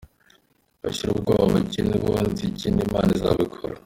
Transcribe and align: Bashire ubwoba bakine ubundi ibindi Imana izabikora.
Bashire 0.81 1.09
ubwoba 1.13 1.45
bakine 1.53 1.91
ubundi 1.97 2.41
ibindi 2.47 2.81
Imana 2.87 3.09
izabikora. 3.17 3.75